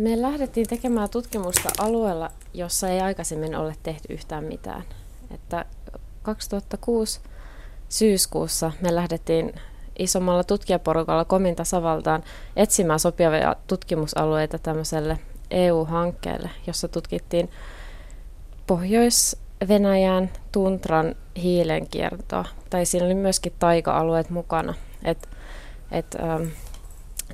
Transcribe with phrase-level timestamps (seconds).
[0.00, 4.82] Me lähdettiin tekemään tutkimusta alueella, jossa ei aikaisemmin ole tehty yhtään mitään.
[5.34, 5.64] Että
[6.22, 7.20] 2006
[7.88, 9.52] syyskuussa me lähdettiin
[9.98, 12.22] isommalla tutkijaporukalla Komin tasavaltaan
[12.56, 15.18] etsimään sopivia tutkimusalueita tämmöiselle
[15.50, 17.50] EU-hankkeelle, jossa tutkittiin
[18.66, 22.44] Pohjois-Venäjän tuntran hiilenkiertoa.
[22.70, 24.74] Tai siinä oli myöskin taika-alueet mukana.
[25.04, 25.28] Et,
[25.92, 26.42] et, ähm,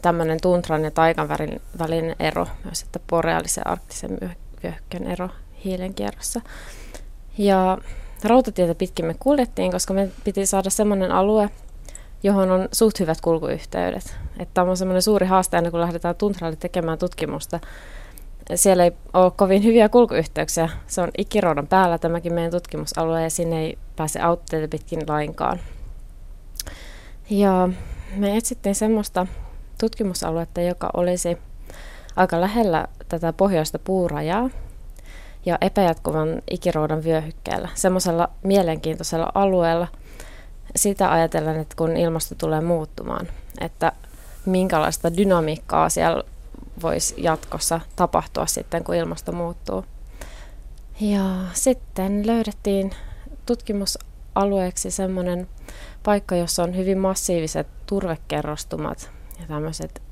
[0.02, 1.28] tämmöinen tuntran ja taikan
[1.78, 4.18] välinen ero, myös että boreaalisen ja arktisen
[4.62, 5.28] vyöhykkeen ero
[5.64, 6.40] hiilenkierrossa.
[7.38, 7.78] Ja
[8.24, 11.50] rautatietä pitkin me kuljettiin, koska me piti saada semmoinen alue,
[12.22, 14.16] johon on suht hyvät kulkuyhteydet.
[14.38, 17.60] Että tämä on semmoinen suuri haaste aina, kun lähdetään tuntralle tekemään tutkimusta.
[18.54, 20.68] Siellä ei ole kovin hyviä kulkuyhteyksiä.
[20.86, 25.60] Se on ikiroudan päällä tämäkin meidän tutkimusalue ja sinne ei pääse autteita pitkin lainkaan.
[27.30, 27.68] Ja
[28.16, 29.26] me etsittiin semmoista
[29.80, 31.38] tutkimusaluetta, joka olisi
[32.16, 34.50] aika lähellä tätä pohjoista puurajaa
[35.46, 39.88] ja epäjatkuvan ikiroudan vyöhykkeellä, semmoisella mielenkiintoisella alueella–
[40.76, 43.28] sitä ajatellen, että kun ilmasto tulee muuttumaan,
[43.60, 43.92] että
[44.46, 46.24] minkälaista dynamiikkaa siellä
[46.82, 49.84] voisi jatkossa tapahtua sitten, kun ilmasto muuttuu.
[51.00, 52.90] Ja sitten löydettiin
[53.46, 55.48] tutkimusalueeksi semmoinen
[56.02, 60.02] paikka, jossa on hyvin massiiviset turvekerrostumat ja tämmöiset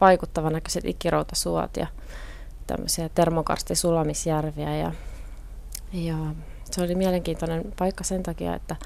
[0.00, 1.86] vaikuttavan näköiset ikiroutasuot ja
[2.66, 4.76] tämmöisiä termokarstisulamisjärviä.
[4.76, 4.92] Ja,
[5.92, 6.16] ja
[6.70, 8.76] se oli mielenkiintoinen paikka sen takia, että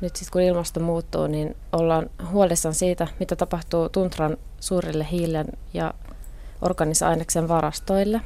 [0.00, 5.94] nyt sitten kun ilmasto muuttuu, niin ollaan huolissaan siitä, mitä tapahtuu tuntran suurille hiilen ja
[6.62, 8.20] organisa-aineksen varastoille.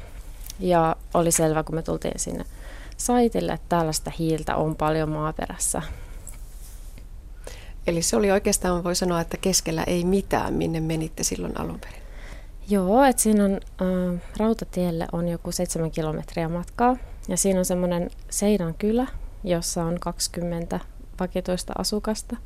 [0.61, 2.45] Ja oli selvä, kun me tultiin sinne
[2.97, 5.83] saitille, että tällaista hiiltä on paljon maaperässä.
[7.87, 12.03] Eli se oli oikeastaan, voi sanoa, että keskellä ei mitään, minne menitte silloin alun perin.
[12.69, 16.97] Joo, että siinä on äh, rautatielle on joku seitsemän kilometriä matkaa
[17.29, 19.07] ja siinä on semmoinen Seidan kylä,
[19.45, 20.81] jossa on 20
[21.21, 22.37] vakituista asukasta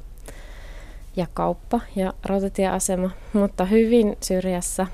[1.16, 4.86] ja kauppa ja rautatieasema, mutta hyvin syrjässä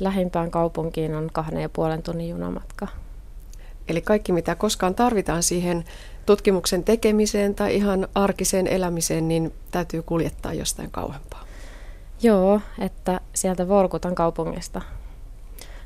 [0.00, 2.88] lähimpään kaupunkiin on kahden ja puolen tunnin junamatka.
[3.88, 5.84] Eli kaikki, mitä koskaan tarvitaan siihen
[6.26, 11.44] tutkimuksen tekemiseen tai ihan arkiseen elämiseen, niin täytyy kuljettaa jostain kauempaa.
[12.22, 14.82] Joo, että sieltä Vorkutan kaupungista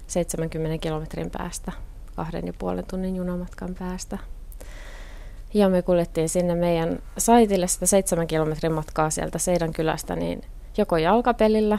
[0.07, 1.73] 70 kilometrin päästä,
[2.17, 4.19] kahden ja puolen tunnin junamatkan päästä
[5.55, 10.43] ja me kuljettiin sinne meidän saitille sitä seitsemän kilometrin matkaa sieltä Seidan kylästä, niin
[10.77, 11.79] joko jalkapelillä,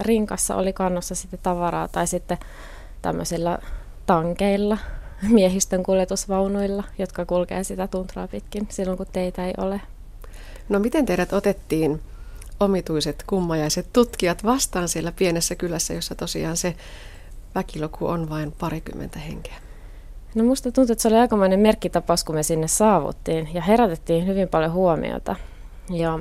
[0.00, 2.38] rinkassa oli kannossa sitten tavaraa tai sitten
[3.02, 3.58] tämmöisillä
[4.06, 4.78] tankeilla,
[5.28, 9.80] miehistön kuljetusvaunuilla, jotka kulkee sitä tuntraa pitkin silloin, kun teitä ei ole.
[10.68, 12.00] No miten teidät otettiin
[12.60, 16.76] omituiset kummajaiset tutkijat vastaan siellä pienessä kylässä, jossa tosiaan se
[17.54, 19.54] väkiluku on vain parikymmentä henkeä?
[20.34, 24.48] No musta tuntuu, että se oli aikamoinen merkkitapaus, kun me sinne saavuttiin ja herätettiin hyvin
[24.48, 25.36] paljon huomiota.
[25.90, 26.18] Ja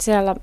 [0.00, 0.36] siellä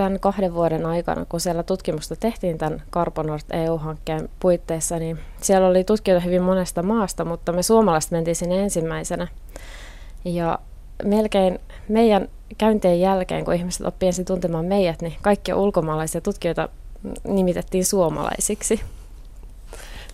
[0.00, 5.84] tämän kahden vuoden aikana, kun siellä tutkimusta tehtiin tämän Carponort EU-hankkeen puitteissa, niin siellä oli
[5.84, 9.28] tutkijoita hyvin monesta maasta, mutta me suomalaiset mentiin sinne ensimmäisenä.
[10.24, 10.58] Ja
[11.04, 12.28] melkein meidän
[12.58, 16.68] käyntien jälkeen, kun ihmiset oppivat tuntemaan meidät, niin kaikkia ulkomaalaisia tutkijoita
[17.24, 18.80] nimitettiin suomalaisiksi.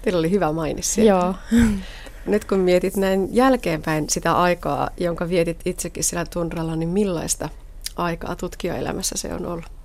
[0.02, 1.10] Teillä oli hyvä siellä.
[1.10, 1.34] Joo.
[2.26, 7.48] Nyt kun mietit näin jälkeenpäin sitä aikaa, jonka vietit itsekin siellä tunralla, niin millaista
[7.96, 9.75] aikaa tutkijaelämässä se on ollut?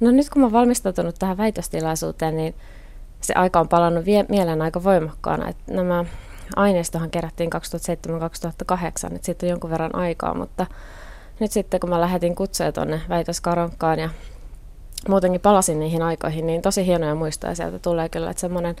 [0.00, 2.54] No nyt kun mä valmistautunut tähän väitöstilaisuuteen, niin
[3.20, 5.48] se aika on palannut vie- mieleen aika voimakkaana.
[5.48, 6.04] Että nämä
[6.56, 10.66] aineistohan kerättiin 2007-2008, että siitä on jonkun verran aikaa, mutta
[11.40, 14.10] nyt sitten kun mä lähetin kutsuja tuonne väitöskaronkkaan ja
[15.08, 18.76] muutenkin palasin niihin aikoihin, niin tosi hienoja muistoja sieltä tulee kyllä, että semmoinen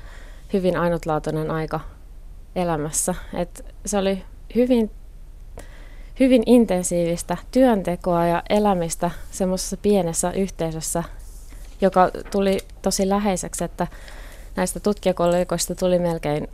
[0.52, 1.80] hyvin ainutlaatuinen aika
[2.56, 3.14] elämässä.
[3.34, 4.90] Et se oli hyvin,
[6.20, 11.02] hyvin intensiivistä työntekoa ja elämistä semmoisessa pienessä yhteisössä,
[11.80, 13.86] joka tuli tosi läheiseksi, että
[14.56, 16.48] näistä tutkijakollegoista tuli melkein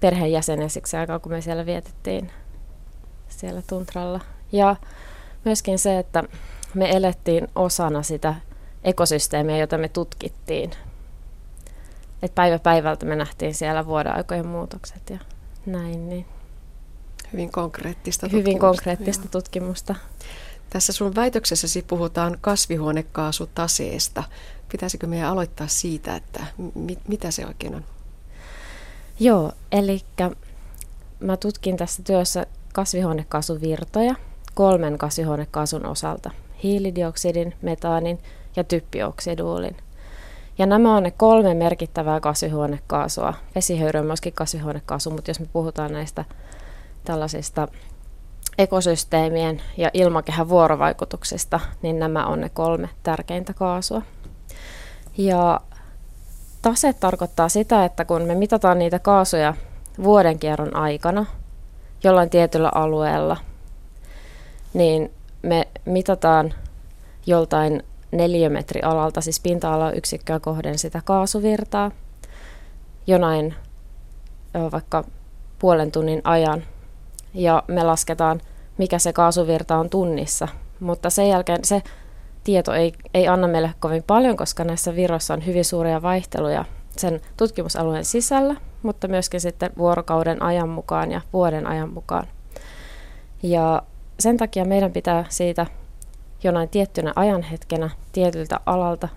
[0.00, 2.30] perheenjäseniä siksi aikaa, kun me siellä vietettiin
[3.28, 4.20] siellä Tuntralla.
[4.52, 4.76] Ja
[5.44, 6.24] myöskin se, että
[6.74, 8.34] me elettiin osana sitä
[8.84, 10.70] ekosysteemiä, jota me tutkittiin
[12.24, 15.18] että päivä päivältä me nähtiin siellä vuodenaikojen muutokset ja
[15.66, 16.08] näin.
[16.08, 16.26] Niin.
[17.34, 18.48] Hyvin konkreettista tutkimusta.
[18.48, 19.30] Hyvin konkreettista joo.
[19.30, 19.94] tutkimusta.
[20.70, 24.24] Tässä sun väitöksessäsi puhutaan kasvihuonekaasutaseesta.
[24.72, 27.84] Pitäisikö meidän aloittaa siitä, että mi- mitä se oikein on?
[29.20, 30.00] Joo, eli
[31.20, 34.14] mä tutkin tässä työssä kasvihuonekaasuvirtoja
[34.54, 36.30] kolmen kasvihuonekaasun osalta.
[36.62, 38.18] Hiilidioksidin, metaanin
[38.56, 39.76] ja typpioksiduulin.
[40.58, 43.34] Ja nämä on ne kolme merkittävää kasvihuonekaasua.
[43.54, 46.24] Vesihöyry on myöskin kasvihuonekaasu, mutta jos me puhutaan näistä
[47.04, 47.68] tällaisista
[48.58, 54.02] ekosysteemien ja ilmakehän vuorovaikutuksista, niin nämä on ne kolme tärkeintä kaasua.
[55.18, 55.60] Ja
[56.62, 59.54] tase tarkoittaa sitä, että kun me mitataan niitä kaasuja
[60.02, 61.26] vuoden kierron aikana
[62.04, 63.36] jollain tietyllä alueella,
[64.74, 65.12] niin
[65.42, 66.54] me mitataan
[67.26, 71.90] joltain neliömetri alalta, siis pinta-ala yksikköä kohden sitä kaasuvirtaa
[73.06, 73.54] jonain
[74.72, 75.04] vaikka
[75.58, 76.62] puolen tunnin ajan.
[77.34, 78.40] Ja me lasketaan,
[78.78, 80.48] mikä se kaasuvirta on tunnissa.
[80.80, 81.82] Mutta sen jälkeen se
[82.44, 86.64] tieto ei, ei anna meille kovin paljon, koska näissä virroissa on hyvin suuria vaihteluja
[86.96, 92.26] sen tutkimusalueen sisällä, mutta myöskin sitten vuorokauden ajan mukaan ja vuoden ajan mukaan.
[93.42, 93.82] Ja
[94.20, 95.66] sen takia meidän pitää siitä
[96.44, 99.08] jonain tiettynä ajanhetkenä tietyltä alalta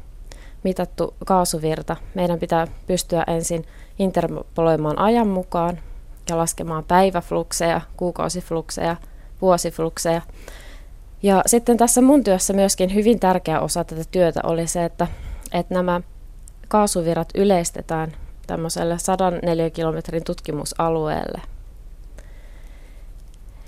[0.64, 1.96] mitattu kaasuvirta.
[2.16, 3.66] Meidän pitää pystyä ensin
[4.00, 5.80] interpoloimaan ajan mukaan
[6.30, 8.96] ja laskemaan päiväflukseja, kuukausiflukseja,
[9.42, 10.22] vuosiflukseja.
[11.24, 15.08] Ja sitten tässä mun työssä myöskin hyvin tärkeä osa tätä työtä oli se, että,
[15.52, 16.02] että nämä
[16.68, 18.12] kaasuvirrat yleistetään
[18.48, 21.42] tämmöiselle 104 kilometrin tutkimusalueelle.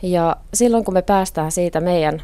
[0.01, 2.21] Ja silloin kun me päästään siitä meidän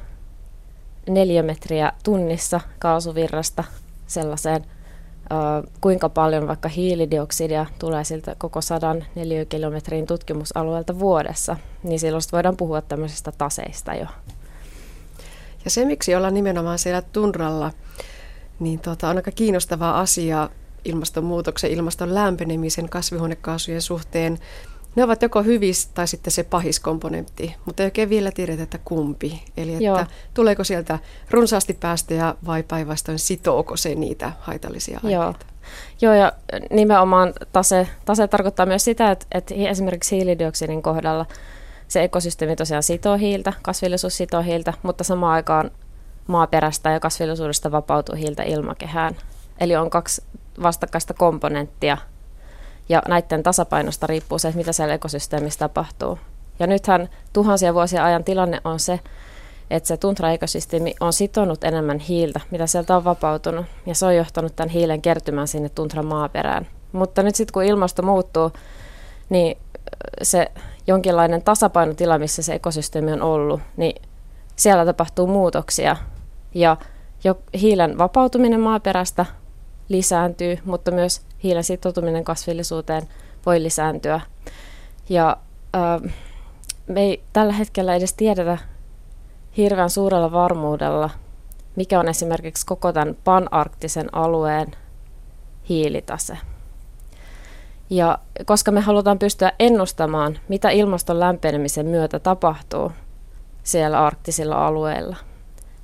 [1.10, 3.64] neliömetriä tunnissa kaasuvirrasta
[4.08, 4.66] sellaiseen,
[5.82, 12.82] kuinka paljon vaikka hiilidioksidia tulee siltä koko 100 neliökilometrin tutkimusalueelta vuodessa, niin silloin voidaan puhua
[12.82, 14.08] tämmöisistä taseista jo.
[15.66, 17.72] Ja se, miksi ollaan nimenomaan siellä tunralla,
[18.60, 20.50] niin tuota, on aika kiinnostava asia
[20.86, 24.40] ilmastonmuutoksen, ilmaston lämpenemisen, kasvihuonekaasujen suhteen.
[24.96, 28.80] Ne ovat joko hyvis tai sitten se pahis komponentti, mutta ei oikein vielä tiedetä, että
[28.86, 29.44] kumpi.
[29.58, 30.06] Eli että Joo.
[30.34, 31.00] tuleeko sieltä
[31.32, 35.24] runsaasti päästöjä vai päinvastoin sitooko se niitä haitallisia aineita.
[35.24, 35.34] Joo.
[36.02, 36.32] Joo, ja
[36.72, 41.26] nimenomaan tase, tase tarkoittaa myös sitä, että, että esimerkiksi hiilidioksidin kohdalla
[41.88, 45.72] se ekosysteemi tosiaan sitoo hiiltä, kasvillisuus sitoo hiiltä, mutta samaan aikaan
[46.28, 49.16] maaperästä ja kasvillisuudesta vapautuu hiiltä ilmakehään.
[49.60, 50.22] Eli on kaksi
[50.62, 51.98] vastakkaista komponenttia,
[52.90, 56.20] ja näiden tasapainosta riippuu se, mitä siellä ekosysteemissä tapahtuu.
[56.60, 59.00] Ja nythän tuhansia vuosia ajan tilanne on se,
[59.70, 64.56] että se tuntraekosysteemi on sitonut enemmän hiiltä, mitä sieltä on vapautunut, ja se on johtanut
[64.56, 66.68] tämän hiilen kertymään sinne tuntran maaperään.
[66.92, 68.52] Mutta nyt sitten kun ilmasto muuttuu,
[69.30, 69.58] niin
[70.22, 70.52] se
[70.88, 74.02] jonkinlainen tasapainotila, missä se ekosysteemi on ollut, niin
[74.56, 75.96] siellä tapahtuu muutoksia.
[76.54, 76.78] Ja
[77.24, 79.26] jo hiilen vapautuminen maaperästä
[79.90, 83.08] lisääntyy, mutta myös hiilen sitoutuminen kasvillisuuteen
[83.46, 84.22] voi lisääntyä.
[85.10, 85.38] Ja
[85.76, 86.14] äh,
[86.88, 88.58] me ei tällä hetkellä edes tiedetä
[89.58, 91.10] hirveän suurella varmuudella,
[91.76, 94.68] mikä on esimerkiksi koko tämän panarktisen alueen
[95.70, 96.38] hiilitase.
[97.90, 102.92] Ja koska me halutaan pystyä ennustamaan, mitä ilmaston lämpenemisen myötä tapahtuu
[103.64, 105.16] siellä arktisilla alueilla,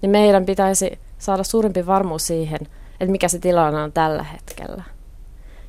[0.02, 2.60] niin meidän pitäisi saada suurempi varmuus siihen,
[2.92, 4.84] että mikä se tilanne on tällä hetkellä,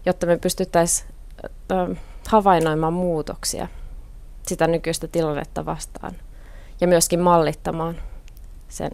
[0.07, 1.09] jotta me pystyttäisiin
[2.29, 3.69] havainnoimaan muutoksia
[4.47, 6.13] sitä nykyistä tilannetta vastaan
[6.81, 7.97] ja myöskin mallittamaan
[8.69, 8.91] sen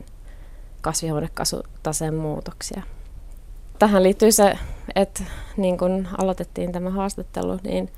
[0.80, 2.82] kasvihuonekaasutaseen muutoksia.
[3.78, 4.58] Tähän liittyy se,
[4.94, 5.22] että
[5.56, 7.92] niin kun aloitettiin tämä haastattelu, niin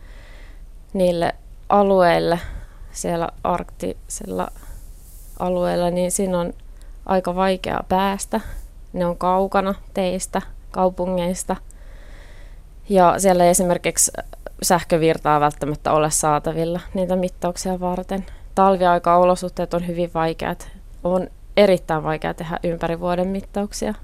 [0.93, 1.35] niille
[1.69, 2.41] alueille
[2.93, 4.49] siellä arktisella
[5.39, 6.53] alueella, niin siinä on
[7.07, 8.41] aika vaikea päästä.
[8.93, 11.57] Ne on kaukana teistä, kaupungeista.
[12.91, 14.13] Ja siellä ei esimerkiksi
[14.63, 18.27] sähkövirtaa välttämättä ole saatavilla niitä mittauksia varten.
[18.55, 20.69] Talviaika olosuhteet on hyvin vaikeat.
[21.05, 23.95] On erittäin vaikea tehdä ympäri vuoden mittauksia.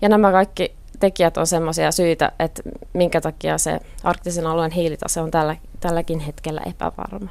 [0.00, 2.62] Ja nämä kaikki tekijät on sellaisia syitä, että
[2.92, 7.30] minkä takia se arktisen alueen hiilitase on tällä, tälläkin hetkellä epävarma.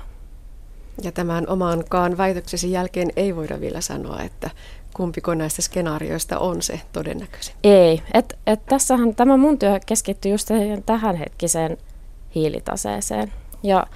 [1.01, 4.49] Ja tämän omaankaan väitöksesi jälkeen ei voida vielä sanoa, että
[4.97, 7.55] kumpiko näistä skenaarioista on se todennäköisin.
[7.63, 8.01] Ei.
[8.13, 10.49] Et, et tässähän tämä mun työ keskittyy just
[10.85, 11.77] tähän hetkiseen
[12.35, 13.33] hiilitaseeseen.
[13.63, 13.87] Ja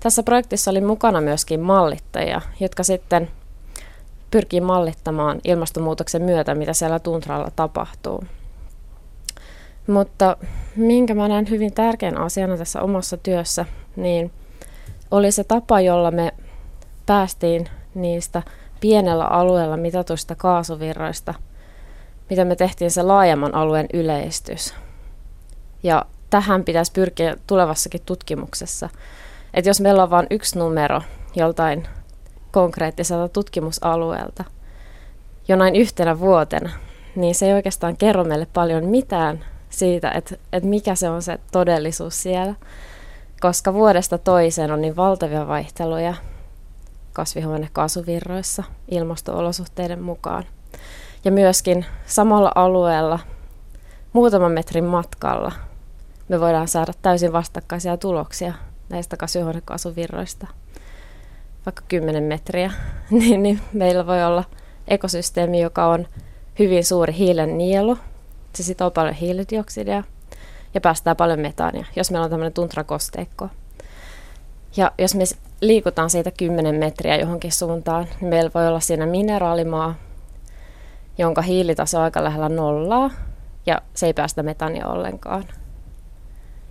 [0.00, 3.28] tässä projektissa oli mukana myöskin mallittajia, jotka sitten
[4.30, 8.24] pyrkii mallittamaan ilmastonmuutoksen myötä, mitä siellä tuntralla tapahtuu.
[9.86, 10.36] Mutta
[10.76, 13.64] minkä mä näen hyvin tärkeän asiana tässä omassa työssä,
[13.96, 14.32] niin
[15.10, 16.34] oli se tapa, jolla me
[17.06, 18.42] päästiin niistä
[18.80, 21.34] pienellä alueella mitatuista kaasuvirroista,
[22.30, 24.74] mitä me tehtiin se laajemman alueen yleistys.
[25.82, 28.88] Ja tähän pitäisi pyrkiä tulevassakin tutkimuksessa.
[29.54, 31.02] Että jos meillä on vain yksi numero
[31.36, 31.88] joltain
[32.52, 34.44] konkreettiselta tutkimusalueelta
[35.48, 36.70] jonain yhtenä vuotena,
[37.16, 41.38] niin se ei oikeastaan kerro meille paljon mitään siitä, että, että mikä se on se
[41.52, 42.54] todellisuus siellä.
[43.40, 46.14] Koska vuodesta toiseen on niin valtavia vaihteluja
[47.16, 50.44] kasvihuonekaasuvirroissa ilmastoolosuhteiden mukaan.
[51.24, 53.18] Ja myöskin samalla alueella
[54.12, 55.52] muutaman metrin matkalla
[56.28, 58.52] me voidaan saada täysin vastakkaisia tuloksia
[58.88, 60.46] näistä kasvihuonekaasuvirroista.
[61.66, 62.72] Vaikka 10 metriä,
[63.10, 64.44] niin, niin meillä voi olla
[64.88, 66.06] ekosysteemi, joka on
[66.58, 67.98] hyvin suuri hiilen nielu.
[68.52, 70.04] Se sitoo paljon hiilidioksidia
[70.74, 73.48] ja päästää paljon metaania, jos meillä on tämmöinen tuntrakosteikko.
[74.76, 75.24] Ja jos me
[75.60, 79.94] liikutaan siitä 10 metriä johonkin suuntaan, niin meillä voi olla siinä mineraalimaa,
[81.18, 83.10] jonka hiilitaso on aika lähellä nollaa,
[83.66, 85.44] ja se ei päästä metania ollenkaan.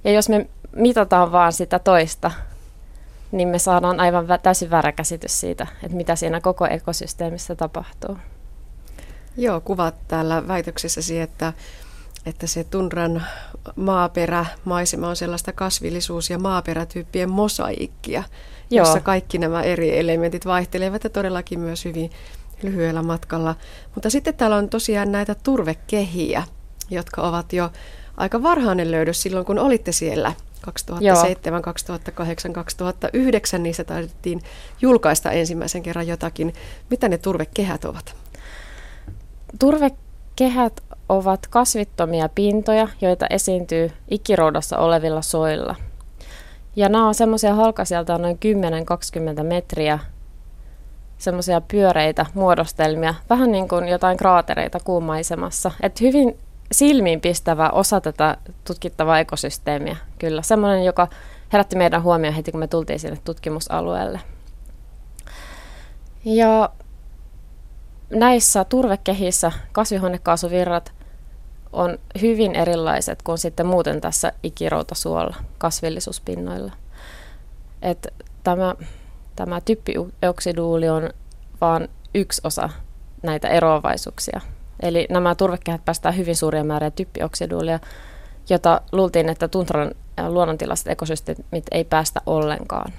[0.04, 2.32] Ja jos me mitataan vaan sitä toista,
[3.32, 8.18] niin me saadaan aivan täysin väärä käsitys siitä, että mitä siinä koko ekosysteemissä tapahtuu.
[9.38, 11.54] Joo, kuvat täällä väitöksessäsi, että,
[12.26, 13.26] että se tundran
[13.76, 18.24] maaperä, maisema on sellaista kasvillisuus- ja maaperätyyppien mosaikkia,
[18.72, 18.86] Joo.
[18.86, 22.12] jossa kaikki nämä eri elementit vaihtelevat ja todellakin myös hyvin
[22.64, 23.56] lyhyellä matkalla.
[23.96, 26.44] Mutta sitten täällä on tosiaan näitä turvekehiä,
[26.90, 27.72] jotka ovat jo
[28.18, 31.64] aika varhainen löydös silloin, kun olitte siellä 2007, Joo.
[31.64, 34.42] 2008, 2009, niissä taidettiin
[34.82, 36.54] julkaista ensimmäisen kerran jotakin.
[36.90, 38.16] Mitä ne turvekehät ovat?
[39.60, 45.76] Turvekehät ovat kasvittomia pintoja, joita esiintyy ikiroudassa olevilla soilla.
[46.76, 48.40] Ja nämä on semmoisia halkaisijalta noin
[49.40, 50.00] 10-20 metriä
[51.18, 55.72] semmoisia pyöreitä muodostelmia, vähän niin kuin jotain kraatereita kuumaisemassa.
[55.82, 56.38] Et hyvin
[56.72, 60.42] silmiinpistävä osa tätä tutkittavaa ekosysteemiä, kyllä.
[60.42, 61.08] Semmoinen, joka
[61.54, 64.20] herätti meidän huomioon heti, kun me tultiin sinne tutkimusalueelle.
[66.26, 66.70] Ja
[68.10, 70.95] näissä turvekehissä kasvihuonekaasuvirrat
[71.76, 76.72] on hyvin erilaiset kuin sitten muuten tässä ikiroutasuolla kasvillisuuspinnoilla.
[77.82, 78.08] Et
[78.44, 78.76] tämä,
[79.36, 81.10] tämä typpioksiduuli on
[81.62, 82.70] vain yksi osa
[83.24, 84.42] näitä eroavaisuuksia–
[84.80, 87.80] Eli nämä turvekehät päästää hyvin suuria määriä typpioksiduulia,
[88.50, 89.92] jota luultiin, että tuntran
[90.28, 92.94] luonnontilaiset ekosysteemit ei päästä ollenkaan.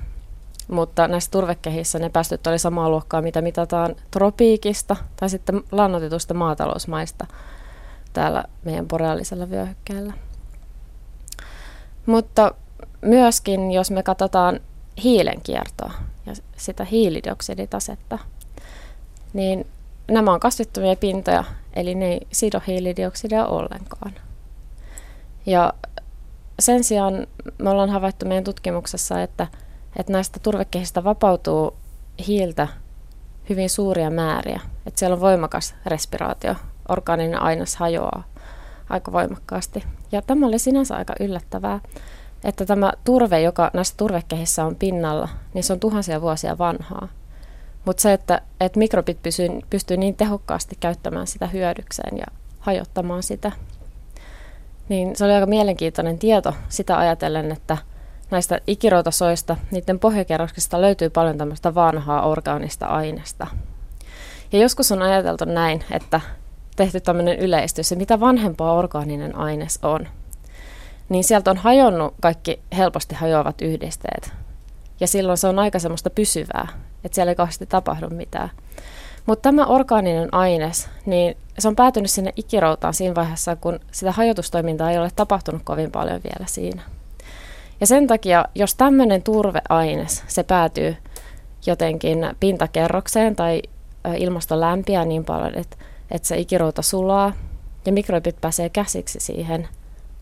[0.68, 7.26] Mutta näissä turvekehissä ne päästöt oli samaa luokkaa, mitä mitataan tropiikista tai sitten lannotetusta maatalousmaista
[8.16, 10.12] täällä meidän boreaalisella vyöhykkeellä.
[12.06, 12.54] Mutta
[13.00, 14.60] myöskin, jos me katsotaan
[15.02, 15.92] hiilenkiertoa
[16.26, 18.18] ja sitä hiilidioksiditasetta,
[19.32, 19.66] niin
[20.08, 24.14] nämä on kasvittomia pintoja, eli ne ei sido hiilidioksidia ollenkaan.
[25.46, 25.72] Ja
[26.60, 27.26] sen sijaan
[27.58, 29.46] me ollaan havaittu meidän tutkimuksessa, että,
[29.96, 31.76] että näistä turvekehistä vapautuu
[32.26, 32.68] hiiltä
[33.48, 34.60] hyvin suuria määriä.
[34.86, 36.54] Että siellä on voimakas respiraatio,
[36.88, 38.24] orgaaninen aines hajoaa
[38.90, 39.84] aika voimakkaasti.
[40.12, 41.80] Ja tämä oli sinänsä aika yllättävää,
[42.44, 47.08] että tämä turve, joka näissä turvekehissä on pinnalla, niin se on tuhansia vuosia vanhaa.
[47.84, 52.26] Mutta se, että, että mikrobit pysyy, pystyy niin tehokkaasti käyttämään sitä hyödykseen ja
[52.58, 53.52] hajottamaan sitä,
[54.88, 57.78] niin se oli aika mielenkiintoinen tieto sitä ajatellen, että
[58.30, 63.46] näistä ikiroutasoista, niiden pohjakerroksista löytyy paljon tämmöistä vanhaa orgaanista aineesta.
[64.52, 66.20] Ja joskus on ajateltu näin, että
[66.76, 70.08] tehty tämmöinen yleistys, että mitä vanhempaa orgaaninen aines on,
[71.08, 74.32] niin sieltä on hajonnut kaikki helposti hajoavat yhdisteet.
[75.00, 76.68] Ja silloin se on aika semmoista pysyvää,
[77.04, 78.50] että siellä ei kauheasti tapahdu mitään.
[79.26, 84.90] Mutta tämä orgaaninen aines, niin se on päätynyt sinne ikiroutaan siinä vaiheessa, kun sitä hajotustoimintaa
[84.90, 86.82] ei ole tapahtunut kovin paljon vielä siinä.
[87.80, 90.96] Ja sen takia, jos tämmöinen turveaines, se päätyy
[91.66, 93.62] jotenkin pintakerrokseen tai
[94.16, 95.76] ilmasto lämpiää niin paljon, että,
[96.10, 97.32] että se ikirouta sulaa
[97.86, 99.68] ja mikrobit pääsee käsiksi siihen,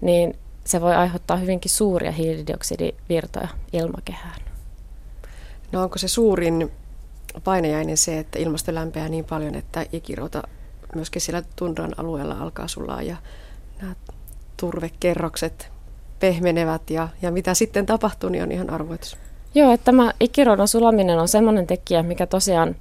[0.01, 4.41] niin se voi aiheuttaa hyvinkin suuria hiilidioksidivirtoja ilmakehään.
[5.73, 6.71] No onko se suurin
[7.45, 10.43] painajainen se, että ilmasto lämpeää niin paljon, että ikirota
[10.95, 13.17] myöskin siellä tundran alueella alkaa sulaa ja
[13.81, 13.95] nämä
[14.57, 15.73] turvekerrokset
[16.21, 19.17] pehmenevät ja, ja mitä sitten tapahtuu, niin on ihan arvoitus.
[19.55, 22.77] Joo, että tämä ikirodon sulaminen on sellainen tekijä, mikä tosiaan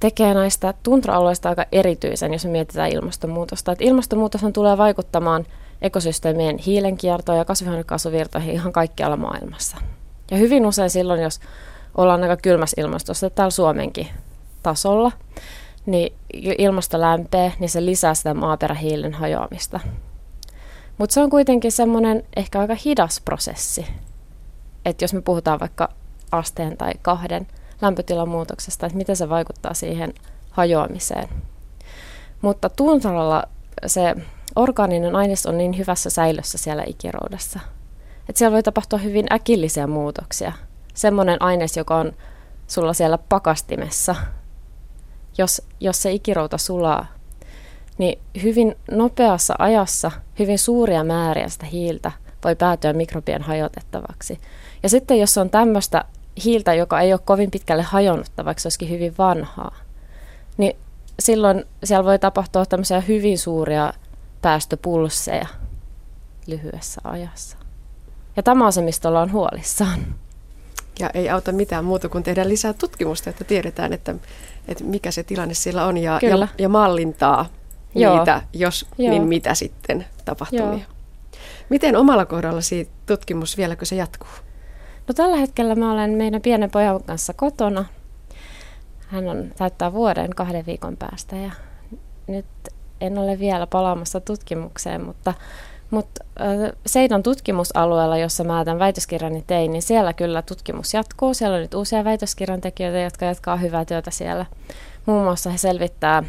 [0.00, 3.72] tekee näistä tuntra-alueista aika erityisen, jos me mietitään ilmastonmuutosta.
[3.72, 5.46] Että ilmastonmuutoshan tulee vaikuttamaan
[5.82, 9.76] ekosysteemien hiilenkiertoon ja kasvihuonekaasuvirtoihin ihan kaikkialla maailmassa.
[10.30, 11.40] Ja hyvin usein silloin, jos
[11.96, 14.08] ollaan aika kylmässä ilmastossa täällä Suomenkin
[14.62, 15.12] tasolla,
[15.86, 16.12] niin
[16.58, 19.80] ilmasto lämpee, niin se lisää sitä maaperähiilen hajoamista.
[20.98, 23.86] Mutta se on kuitenkin semmoinen ehkä aika hidas prosessi.
[24.84, 25.88] Että jos me puhutaan vaikka
[26.32, 27.46] asteen tai kahden
[27.82, 30.14] lämpötilan muutoksesta, että miten se vaikuttaa siihen
[30.50, 31.28] hajoamiseen.
[32.42, 33.44] Mutta tuntaralla
[33.86, 34.14] se
[34.56, 37.60] orgaaninen aines on niin hyvässä säilössä siellä ikiroudassa,
[38.28, 40.52] että siellä voi tapahtua hyvin äkillisiä muutoksia.
[40.94, 42.12] Semmoinen aines, joka on
[42.66, 44.16] sulla siellä pakastimessa,
[45.38, 47.06] jos, jos se ikirouta sulaa,
[47.98, 52.12] niin hyvin nopeassa ajassa hyvin suuria määriä sitä hiiltä
[52.44, 54.40] voi päätyä mikrobien hajotettavaksi.
[54.82, 56.04] Ja sitten jos on tämmöistä
[56.44, 59.76] hiiltä, joka ei ole kovin pitkälle hajonnutta, vaikka se olisikin hyvin vanhaa,
[60.56, 60.76] niin
[61.18, 63.92] silloin siellä voi tapahtua tämmöisiä hyvin suuria
[64.42, 65.46] päästöpulsseja
[66.46, 67.56] lyhyessä ajassa.
[68.36, 70.06] Ja tämä on se, mistä ollaan huolissaan.
[70.98, 74.14] Ja ei auta mitään muuta kuin tehdä lisää tutkimusta, että tiedetään, että,
[74.68, 77.46] että mikä se tilanne siellä on ja, ja, ja mallintaa
[77.94, 78.16] Joo.
[78.16, 79.10] niitä, jos Joo.
[79.10, 80.72] niin mitä sitten tapahtumia.
[80.72, 80.80] Joo.
[81.68, 84.28] Miten omalla kohdallasi tutkimus vieläkö se jatkuu?
[85.10, 87.84] No tällä hetkellä mä olen meidän pienen pojan kanssa kotona.
[89.08, 91.50] Hän on täyttää vuoden kahden viikon päästä ja
[92.26, 92.46] nyt
[93.00, 95.34] en ole vielä palaamassa tutkimukseen, mutta,
[95.90, 96.24] mutta
[96.86, 101.34] Seidan tutkimusalueella, jossa mä tämän väitöskirjani tein, niin siellä kyllä tutkimus jatkuu.
[101.34, 104.46] Siellä on nyt uusia väitöskirjan tekijöitä, jotka jatkaa hyvää työtä siellä.
[105.06, 106.22] Muun muassa he selvittää,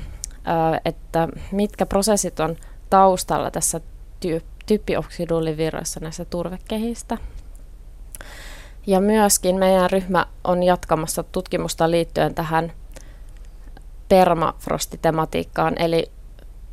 [0.85, 2.55] että mitkä prosessit on
[2.89, 3.81] taustalla tässä
[4.65, 7.17] typpioksidulivirroissa näissä turvekehistä.
[8.87, 12.71] Ja myöskin meidän ryhmä on jatkamassa tutkimusta liittyen tähän
[14.09, 16.11] permafrostitematiikkaan, eli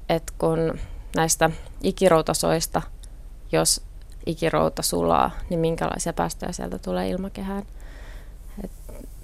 [0.09, 0.79] että kun
[1.17, 1.51] näistä
[1.83, 2.83] ikiroutasoista,
[3.53, 3.83] jos
[4.27, 7.63] ikirouta sulaa, niin minkälaisia päästöjä sieltä tulee ilmakehään.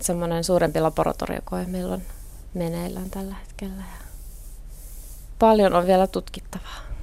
[0.00, 2.02] semmoinen suurempi laboratoriokoe meillä on
[2.54, 3.74] meneillään tällä hetkellä.
[3.76, 4.04] Ja
[5.38, 6.93] paljon on vielä tutkittavaa.